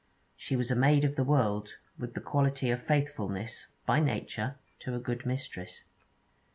She 0.35 0.55
was 0.55 0.71
a 0.71 0.75
maid 0.75 1.05
of 1.05 1.15
the 1.15 1.23
world, 1.23 1.75
with 1.95 2.15
the 2.15 2.21
quality 2.21 2.71
of 2.71 2.81
faithfulness, 2.81 3.67
by 3.85 3.99
nature, 3.99 4.55
to 4.79 4.95
a 4.95 4.99
good 4.99 5.27
mistress. 5.27 5.83